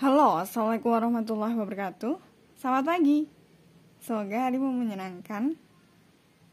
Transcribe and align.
Halo, 0.00 0.40
Assalamualaikum 0.40 0.96
warahmatullahi 0.96 1.52
wabarakatuh. 1.60 2.16
Selamat 2.56 2.88
pagi. 2.88 3.28
Semoga 4.00 4.48
harimu 4.48 4.72
menyenangkan 4.72 5.60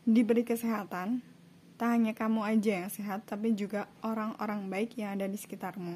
Diberi 0.04 0.44
kesehatan. 0.44 1.24
Tak 1.80 1.88
hanya 1.88 2.12
kamu 2.12 2.44
aja 2.44 2.84
yang 2.84 2.92
sehat 2.92 3.24
Tapi 3.24 3.56
juga 3.56 3.88
orang-orang 4.04 4.68
baik 4.68 5.00
yang 5.00 5.16
ada 5.16 5.32
di 5.32 5.40
sekitarmu. 5.40 5.96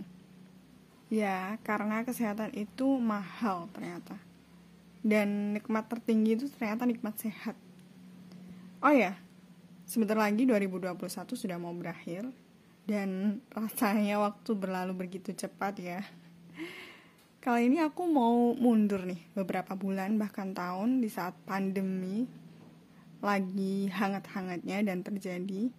Ya, 1.11 1.59
karena 1.67 2.07
kesehatan 2.07 2.55
itu 2.55 2.87
mahal 3.03 3.67
ternyata. 3.75 4.15
Dan 5.03 5.51
nikmat 5.51 5.91
tertinggi 5.91 6.39
itu 6.39 6.47
ternyata 6.55 6.87
nikmat 6.87 7.19
sehat. 7.19 7.59
Oh 8.79 8.95
ya, 8.95 9.19
sebentar 9.83 10.15
lagi 10.15 10.47
2021 10.47 10.95
sudah 11.35 11.59
mau 11.59 11.75
berakhir. 11.75 12.31
Dan 12.87 13.43
rasanya 13.51 14.23
waktu 14.23 14.55
berlalu 14.55 14.95
begitu 14.95 15.35
cepat 15.35 15.75
ya 15.83 15.99
Kali 17.41 17.73
ini 17.73 17.81
aku 17.81 18.05
mau 18.05 18.53
mundur 18.53 19.01
nih 19.01 19.17
beberapa 19.33 19.73
bulan 19.73 20.13
bahkan 20.21 20.53
tahun 20.53 21.01
di 21.01 21.09
saat 21.09 21.33
pandemi 21.49 22.29
lagi 23.17 23.89
hangat-hangatnya 23.89 24.85
dan 24.85 25.01
terjadi. 25.01 25.73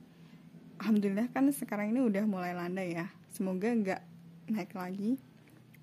Alhamdulillah 0.83 1.30
kan 1.30 1.55
sekarang 1.55 1.95
ini 1.95 2.03
udah 2.03 2.27
mulai 2.27 2.51
landai 2.51 2.98
ya. 2.98 3.15
Semoga 3.30 3.70
nggak 3.70 4.03
naik 4.51 4.75
lagi 4.75 5.23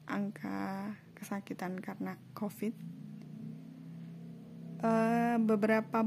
angka 0.03 0.91
kesakitan 1.15 1.79
karena 1.79 2.19
COVID. 2.35 2.75
Uh, 4.83 5.39
beberapa 5.39 6.03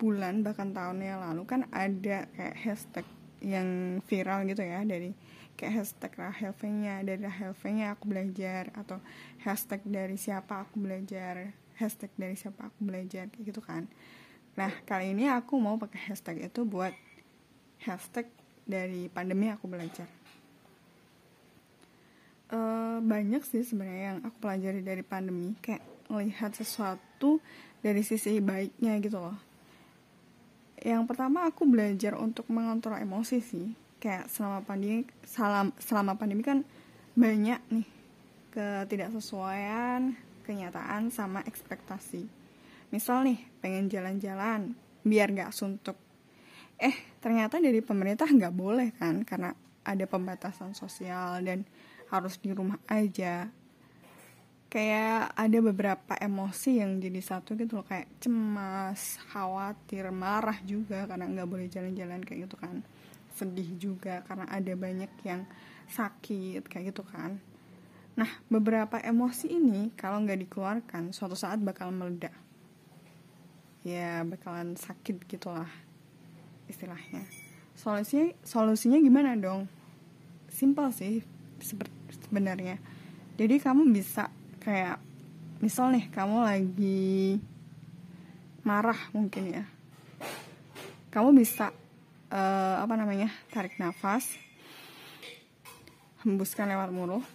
bulan 0.00 0.40
bahkan 0.40 0.72
tahun 0.72 1.04
yang 1.04 1.20
lalu 1.20 1.44
kan 1.44 1.68
ada 1.76 2.24
kayak 2.32 2.56
hashtag 2.56 3.04
yang 3.44 4.00
viral 4.08 4.48
gitu 4.48 4.64
ya 4.64 4.80
dari 4.80 5.12
kayak 5.58 5.82
hashtag 5.84 6.12
Rahel 6.16 6.52
V-nya 6.56 7.02
dari 7.06 7.20
Rahel 7.22 7.52
V-nya 7.52 7.94
aku 7.94 8.10
belajar 8.10 8.70
atau 8.74 8.98
hashtag 9.44 9.80
dari 9.86 10.16
siapa 10.16 10.64
aku 10.66 10.80
belajar 10.80 11.52
hashtag 11.80 12.12
dari 12.20 12.36
siapa 12.36 12.68
aku 12.68 12.78
belajar 12.84 13.32
gitu 13.40 13.64
kan. 13.64 13.88
Nah 14.54 14.70
kali 14.84 15.16
ini 15.16 15.32
aku 15.32 15.56
mau 15.56 15.80
pakai 15.80 16.12
hashtag 16.12 16.44
itu 16.44 16.68
buat 16.68 16.92
hashtag 17.80 18.28
dari 18.68 19.08
pandemi 19.08 19.48
aku 19.48 19.64
belajar. 19.64 20.04
Uh, 22.50 22.98
banyak 23.00 23.40
sih 23.46 23.62
sebenarnya 23.62 24.04
yang 24.12 24.18
aku 24.26 24.36
pelajari 24.42 24.82
dari 24.82 25.00
pandemi 25.06 25.56
kayak 25.62 25.80
melihat 26.10 26.50
sesuatu 26.52 27.38
dari 27.80 28.04
sisi 28.04 28.42
baiknya 28.42 29.00
gitu 29.00 29.16
loh. 29.16 29.38
Yang 30.80 31.02
pertama 31.08 31.48
aku 31.48 31.64
belajar 31.64 32.16
untuk 32.16 32.48
mengontrol 32.52 33.00
emosi 33.00 33.38
sih 33.40 33.68
kayak 34.00 34.32
selama 34.32 34.64
pandemi 34.64 35.04
salam 35.28 35.76
selama 35.76 36.16
pandemi 36.16 36.40
kan 36.40 36.64
banyak 37.12 37.60
nih 37.68 37.88
ketidaksesuaian 38.50 40.16
kenyataan 40.42 41.12
sama 41.12 41.44
ekspektasi. 41.46 42.26
Misal 42.90 43.22
nih 43.22 43.38
pengen 43.62 43.86
jalan-jalan 43.86 44.74
biar 45.06 45.30
gak 45.30 45.54
suntuk. 45.54 45.94
Eh 46.80 46.96
ternyata 47.20 47.60
dari 47.60 47.84
pemerintah 47.84 48.26
nggak 48.26 48.56
boleh 48.56 48.90
kan 48.96 49.22
karena 49.22 49.52
ada 49.84 50.04
pembatasan 50.08 50.72
sosial 50.72 51.44
dan 51.44 51.68
harus 52.10 52.40
di 52.40 52.50
rumah 52.50 52.80
aja. 52.90 53.52
Kayak 54.70 55.34
ada 55.34 55.58
beberapa 55.60 56.14
emosi 56.18 56.78
yang 56.80 57.02
jadi 57.02 57.20
satu 57.20 57.58
gitu 57.58 57.82
loh 57.82 57.86
kayak 57.86 58.06
cemas 58.22 59.18
khawatir 59.30 60.08
marah 60.14 60.56
juga 60.62 61.10
karena 61.10 61.26
nggak 61.26 61.48
boleh 61.50 61.66
jalan-jalan 61.66 62.22
kayak 62.22 62.46
gitu 62.46 62.54
kan 62.54 62.78
sedih 63.34 63.68
juga 63.78 64.22
karena 64.26 64.46
ada 64.50 64.72
banyak 64.74 65.12
yang 65.26 65.46
sakit 65.90 66.66
kayak 66.66 66.94
gitu 66.94 67.02
kan. 67.06 67.42
Nah 68.18 68.30
beberapa 68.50 68.98
emosi 69.00 69.50
ini 69.50 69.94
kalau 69.96 70.22
nggak 70.22 70.46
dikeluarkan 70.46 71.14
suatu 71.14 71.34
saat 71.38 71.62
bakal 71.62 71.90
meledak. 71.94 72.34
Ya 73.80 74.20
bakalan 74.22 74.76
sakit 74.76 75.24
gitulah 75.24 75.70
istilahnya. 76.68 77.24
Solusinya 77.74 78.36
solusinya 78.44 78.98
gimana 79.00 79.32
dong? 79.34 79.64
Simpel 80.52 80.92
sih 80.92 81.24
sebenarnya. 82.28 82.76
Jadi 83.40 83.56
kamu 83.56 83.88
bisa 83.88 84.28
kayak 84.60 85.00
misal 85.64 85.88
nih 85.88 86.12
kamu 86.12 86.36
lagi 86.44 87.40
marah 88.60 89.00
mungkin 89.16 89.44
ya. 89.48 89.64
Kamu 91.08 91.32
bisa 91.32 91.72
uh, 92.30 92.82
apa 92.82 92.94
namanya 92.96 93.28
tarik 93.50 93.76
nafas 93.76 94.38
hembuskan 96.22 96.70
lewat 96.70 96.90
mulut 96.94 97.26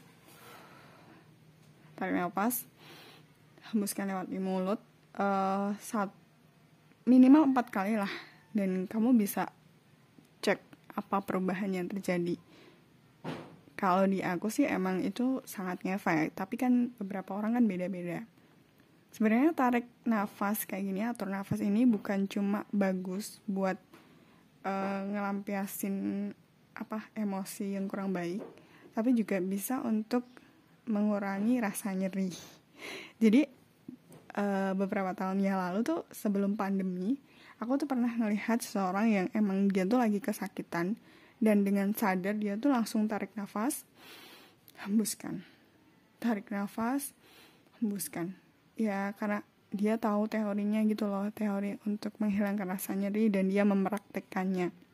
tarik 1.95 2.15
nafas 2.15 2.67
hembuskan 3.71 4.09
lewat 4.11 4.27
di 4.31 4.39
mulut 4.39 4.79
uh, 5.19 5.75
saat 5.79 6.11
minimal 7.05 7.51
empat 7.53 7.69
kali 7.69 7.99
lah 7.99 8.09
dan 8.55 8.89
kamu 8.89 9.13
bisa 9.13 9.51
cek 10.41 10.57
apa 10.95 11.21
perubahan 11.21 11.69
yang 11.69 11.87
terjadi. 11.91 12.39
Kalau 13.75 14.07
di 14.07 14.23
aku 14.23 14.47
sih 14.47 14.63
emang 14.63 15.03
itu 15.03 15.43
sangat 15.43 15.83
ngefek 15.83 16.31
tapi 16.33 16.55
kan 16.55 16.95
beberapa 16.97 17.35
orang 17.35 17.59
kan 17.59 17.65
beda-beda. 17.67 18.23
Sebenarnya 19.11 19.55
tarik 19.55 19.87
nafas 20.03 20.67
kayak 20.67 20.83
gini 20.83 21.01
atau 21.03 21.27
nafas 21.27 21.63
ini 21.63 21.87
bukan 21.87 22.27
cuma 22.27 22.67
bagus 22.71 23.39
buat 23.47 23.79
uh, 24.65 25.01
ngelampiasin 25.13 25.95
apa 26.75 27.07
emosi 27.15 27.79
yang 27.79 27.87
kurang 27.87 28.11
baik 28.11 28.43
tapi 28.91 29.15
juga 29.15 29.39
bisa 29.39 29.83
untuk 29.83 30.23
mengurangi 30.87 31.59
rasa 31.59 31.91
nyeri. 31.91 32.31
Jadi 33.19 33.43
uh, 34.39 34.71
beberapa 34.75 35.11
tahun 35.11 35.43
yang 35.43 35.59
lalu 35.59 35.83
tuh 35.83 36.01
sebelum 36.11 36.55
pandemi 36.55 37.19
aku 37.59 37.79
tuh 37.79 37.87
pernah 37.87 38.11
ngelihat 38.11 38.59
seseorang 38.63 39.07
yang 39.07 39.27
emang 39.31 39.71
dia 39.71 39.87
tuh 39.87 39.99
lagi 39.99 40.19
kesakitan 40.19 40.99
dan 41.39 41.67
dengan 41.67 41.91
sadar 41.95 42.35
dia 42.35 42.55
tuh 42.55 42.71
langsung 42.71 43.07
tarik 43.07 43.31
nafas 43.35 43.83
hembuskan. 44.83 45.43
Tarik 46.19 46.51
nafas 46.51 47.11
hembuskan. 47.79 48.35
Ya 48.75 49.11
karena 49.19 49.43
dia 49.75 49.99
tahu 49.99 50.31
teorinya 50.31 50.79
gitu 50.87 51.05
loh 51.05 51.27
teori 51.35 51.77
untuk 51.83 52.15
menghilangkan 52.17 52.65
rasa 52.65 52.95
nyeri 52.95 53.29
dan 53.29 53.51
dia 53.51 53.67
mempraktekkannya 53.67 54.85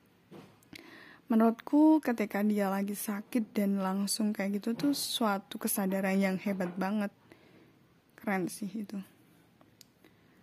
menurutku 1.32 2.04
ketika 2.04 2.44
dia 2.44 2.68
lagi 2.68 2.92
sakit 2.92 3.56
dan 3.56 3.80
langsung 3.80 4.36
kayak 4.36 4.60
gitu 4.60 4.76
tuh 4.76 4.92
suatu 4.92 5.56
kesadaran 5.56 6.20
yang 6.20 6.36
hebat 6.36 6.76
banget. 6.76 7.08
Keren 8.20 8.52
sih 8.52 8.68
itu. 8.68 9.00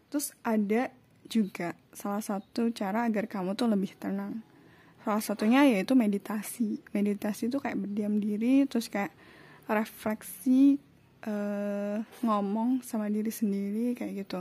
Terus 0.08 0.32
ada 0.40 0.88
juga 1.28 1.76
salah 1.92 2.24
satu 2.24 2.72
cara 2.72 3.04
agar 3.04 3.28
kamu 3.28 3.52
tuh 3.52 3.68
lebih 3.68 3.92
tenang. 4.00 4.40
Salah 5.04 5.20
satunya 5.20 5.68
yaitu 5.68 5.92
meditasi. 5.92 6.80
Meditasi 6.96 7.52
itu 7.52 7.60
kayak 7.60 7.84
berdiam 7.84 8.16
diri 8.16 8.64
terus 8.64 8.88
kayak 8.88 9.12
refleksi 9.68 10.80
uh, 11.26 11.98
ngomong 12.22 12.84
sama 12.86 13.10
diri 13.10 13.32
sendiri 13.32 13.96
kayak 13.96 14.26
gitu. 14.26 14.40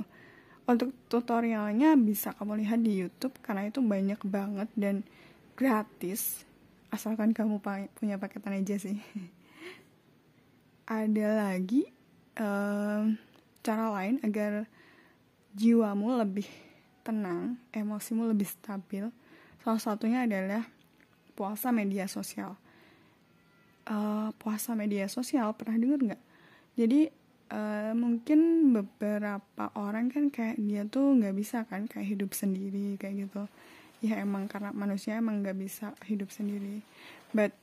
Untuk 0.68 0.92
tutorialnya 1.08 1.96
bisa 1.96 2.36
kamu 2.36 2.60
lihat 2.60 2.84
di 2.84 3.00
YouTube 3.00 3.40
karena 3.40 3.72
itu 3.72 3.80
banyak 3.80 4.20
banget 4.28 4.68
dan 4.76 5.08
gratis 5.56 6.44
asalkan 6.92 7.32
kamu 7.32 7.64
punya 7.96 8.20
paketan 8.20 8.60
aja 8.60 8.76
sih. 8.76 9.00
Ada 10.88 11.28
lagi 11.48 11.88
uh, 12.40 13.12
cara 13.64 13.86
lain 13.92 14.20
agar 14.24 14.68
jiwamu 15.56 16.20
lebih 16.20 16.48
tenang 17.04 17.56
emosimu 17.72 18.28
lebih 18.28 18.48
stabil. 18.48 19.08
Salah 19.64 19.80
satunya 19.84 20.24
adalah 20.24 20.68
puasa 21.36 21.72
media 21.72 22.08
sosial. 22.12 22.56
Uh, 23.88 24.36
puasa 24.36 24.76
media 24.76 25.08
sosial 25.08 25.56
pernah 25.56 25.80
dengar 25.80 26.00
nggak 26.04 26.27
jadi 26.78 27.10
uh, 27.50 27.94
mungkin 27.98 28.72
beberapa 28.72 29.74
orang 29.74 30.14
kan 30.14 30.30
kayak 30.30 30.62
dia 30.62 30.86
tuh 30.86 31.18
nggak 31.18 31.36
bisa 31.36 31.66
kan 31.66 31.90
kayak 31.90 32.06
hidup 32.06 32.32
sendiri 32.38 32.96
kayak 33.02 33.28
gitu. 33.28 33.50
Ya 34.06 34.22
emang 34.22 34.46
karena 34.46 34.70
manusia 34.78 35.18
emang 35.18 35.42
nggak 35.42 35.58
bisa 35.58 35.98
hidup 36.06 36.30
sendiri. 36.30 36.86
But 37.34 37.58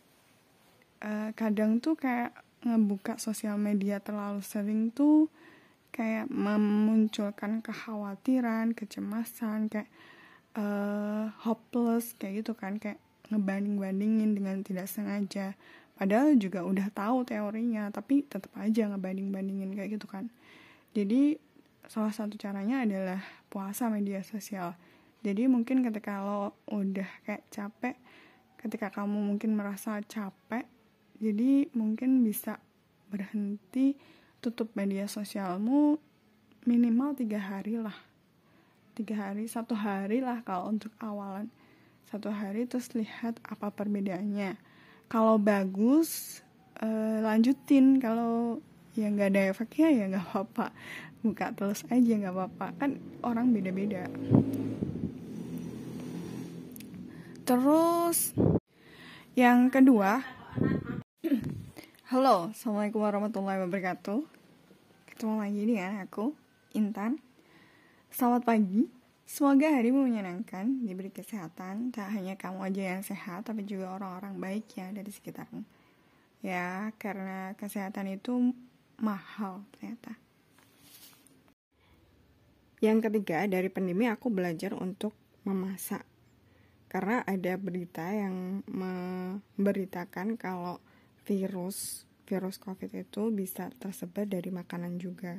uh, 0.99 1.31
kadang 1.39 1.79
tuh 1.79 1.94
kayak 1.94 2.35
ngebuka 2.67 3.23
sosial 3.23 3.55
media 3.61 4.03
terlalu 4.03 4.43
sering 4.43 4.91
tuh 4.91 5.31
kayak 5.94 6.27
memunculkan 6.27 7.62
kekhawatiran 7.62 8.75
kecemasan 8.75 9.71
kayak 9.71 9.87
uh, 10.59 11.31
hopeless 11.47 12.19
kayak 12.19 12.43
gitu 12.43 12.59
kan. 12.59 12.83
Kayak 12.83 12.99
ngebanding 13.31 13.79
bandingin 13.79 14.35
dengan 14.35 14.67
tidak 14.67 14.91
sengaja 14.91 15.55
padahal 15.94 16.35
juga 16.38 16.67
udah 16.67 16.91
tahu 16.91 17.23
teorinya 17.23 17.91
tapi 17.94 18.26
tetap 18.26 18.50
aja 18.58 18.91
ngebanding-bandingin 18.91 19.75
kayak 19.75 19.99
gitu 19.99 20.06
kan. 20.11 20.31
Jadi 20.94 21.38
salah 21.87 22.14
satu 22.14 22.35
caranya 22.41 22.82
adalah 22.82 23.20
puasa 23.50 23.91
media 23.91 24.23
sosial. 24.23 24.75
Jadi 25.25 25.49
mungkin 25.49 25.81
ketika 25.81 26.20
lo 26.20 26.55
udah 26.69 27.08
kayak 27.25 27.49
capek 27.49 27.96
ketika 28.61 28.88
kamu 28.88 29.20
mungkin 29.20 29.56
merasa 29.56 30.00
capek 30.08 30.64
jadi 31.20 31.69
mungkin 31.76 32.25
bisa 32.25 32.58
berhenti 33.12 33.94
tutup 34.41 34.73
media 34.75 35.06
sosialmu 35.06 36.00
minimal 36.64 37.14
tiga 37.14 37.38
hari 37.38 37.79
lah. 37.79 37.94
Tiga 38.96 39.31
hari 39.31 39.46
satu 39.46 39.76
hari 39.76 40.25
lah 40.25 40.43
kalau 40.43 40.73
untuk 40.73 40.91
awalan. 40.99 41.49
Satu 42.05 42.29
hari 42.29 42.69
terus 42.69 42.93
lihat 42.93 43.41
apa 43.44 43.73
perbedaannya 43.73 44.74
kalau 45.15 45.39
bagus 45.39 46.43
uh, 46.83 47.23
lanjutin. 47.23 48.03
Kalau 48.03 48.59
ya 48.99 49.07
nggak 49.07 49.31
ada 49.31 49.43
efeknya 49.55 49.89
ya 49.95 50.05
nggak 50.11 50.27
apa-apa. 50.27 50.75
Buka 51.23 51.55
terus 51.55 51.87
aja 51.87 52.19
nggak 52.19 52.35
apa-apa. 52.35 52.67
Kan 52.83 52.99
orang 53.23 53.55
beda-beda. 53.55 54.11
Terus 57.47 58.35
yang 59.39 59.71
kedua. 59.71 60.27
Halo 62.11 62.51
assalamualaikum 62.51 62.99
warahmatullahi 62.99 63.63
wabarakatuh. 63.63 64.27
Ketemu 65.15 65.35
lagi 65.39 65.63
dengan 65.63 66.03
aku 66.03 66.35
Intan. 66.75 67.23
Selamat 68.11 68.43
pagi 68.43 69.04
Semoga 69.25 69.73
harimu 69.73 70.05
menyenangkan, 70.05 70.85
diberi 70.85 71.09
kesehatan, 71.09 71.97
tak 71.97 72.12
hanya 72.12 72.37
kamu 72.37 72.69
aja 72.69 72.82
yang 72.97 73.03
sehat, 73.03 73.49
tapi 73.49 73.65
juga 73.65 73.97
orang-orang 73.97 74.37
baik 74.37 74.76
ya 74.76 74.93
dari 74.93 75.09
sekitarmu. 75.09 75.65
Ya, 76.44 76.93
karena 77.00 77.56
kesehatan 77.56 78.12
itu 78.12 78.53
mahal 79.00 79.65
ternyata. 79.73 80.21
Yang 82.85 83.09
ketiga, 83.09 83.49
dari 83.49 83.73
pandemi 83.73 84.12
aku 84.12 84.29
belajar 84.29 84.76
untuk 84.76 85.17
memasak. 85.49 86.05
Karena 86.93 87.25
ada 87.25 87.56
berita 87.56 88.05
yang 88.12 88.61
memberitakan 88.69 90.37
kalau 90.37 90.85
virus 91.25 92.05
virus 92.25 92.56
COVID 92.61 93.09
itu 93.09 93.32
bisa 93.32 93.73
tersebar 93.81 94.29
dari 94.29 94.53
makanan 94.53 95.00
juga. 95.00 95.37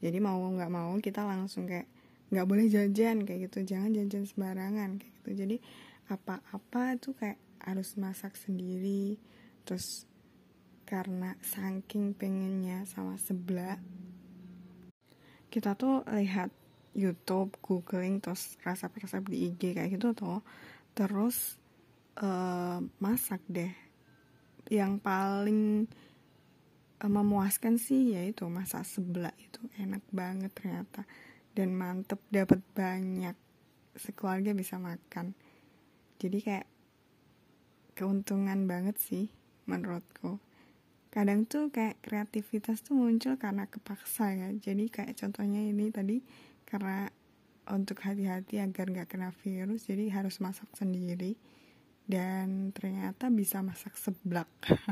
Jadi 0.00 0.18
mau 0.20 0.40
nggak 0.40 0.72
mau 0.72 0.92
kita 1.00 1.24
langsung 1.24 1.68
kayak 1.68 1.88
nggak 2.30 2.46
boleh 2.46 2.66
jajan 2.70 3.26
kayak 3.26 3.50
gitu, 3.50 3.74
jangan 3.74 3.90
jajan 3.94 4.24
sembarangan 4.26 4.98
kayak 4.98 5.12
gitu. 5.22 5.30
Jadi 5.46 5.56
apa-apa 6.10 6.98
tuh 6.98 7.14
kayak 7.18 7.38
harus 7.62 7.94
masak 8.00 8.34
sendiri, 8.38 9.18
terus 9.62 10.08
karena 10.88 11.38
saking 11.44 12.18
pengennya 12.18 12.82
sama 12.88 13.14
sebelah 13.14 13.78
kita 15.50 15.74
tuh 15.74 16.06
lihat 16.14 16.54
YouTube, 16.94 17.58
googling 17.58 18.22
terus 18.22 18.54
resep-resep 18.62 19.22
di 19.26 19.50
IG 19.50 19.74
kayak 19.74 19.90
gitu 19.98 20.14
tuh 20.14 20.40
terus 20.94 21.58
uh, 22.22 22.78
masak 23.02 23.42
deh. 23.50 23.70
Yang 24.70 25.02
paling 25.02 25.90
uh, 27.02 27.10
memuaskan 27.10 27.78
sih 27.78 28.14
yaitu 28.14 28.46
masak 28.46 28.86
sebelah 28.86 29.34
itu. 29.42 29.58
Enak 29.78 30.02
banget 30.14 30.54
ternyata 30.54 31.02
dan 31.60 31.76
mantep 31.76 32.16
dapat 32.32 32.64
banyak 32.72 33.36
sekeluarga 33.92 34.56
bisa 34.56 34.80
makan. 34.80 35.36
Jadi 36.16 36.40
kayak 36.40 36.68
keuntungan 37.92 38.64
banget 38.64 38.96
sih 38.96 39.28
menurutku. 39.68 40.40
Kadang 41.12 41.44
tuh 41.44 41.68
kayak 41.68 42.00
kreativitas 42.00 42.80
tuh 42.80 42.96
muncul 42.96 43.36
karena 43.36 43.68
kepaksa 43.68 44.32
ya. 44.32 44.48
Jadi 44.56 44.88
kayak 44.88 45.20
contohnya 45.20 45.60
ini 45.60 45.92
tadi 45.92 46.24
karena 46.64 47.12
untuk 47.68 48.00
hati-hati 48.02 48.58
agar 48.58 48.90
nggak 48.90 49.10
kena 49.10 49.30
virus 49.30 49.86
jadi 49.86 50.10
harus 50.10 50.42
masak 50.42 50.66
sendiri 50.74 51.38
dan 52.10 52.74
ternyata 52.74 53.30
bisa 53.30 53.62
masak 53.62 53.94
seblak 53.94 54.50